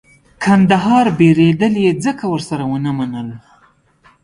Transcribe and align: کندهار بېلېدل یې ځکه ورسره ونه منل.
کندهار 0.43 1.05
بېلېدل 1.17 1.73
یې 1.83 1.91
ځکه 2.05 2.23
ورسره 2.33 2.63
ونه 2.71 2.91
منل. 2.97 3.29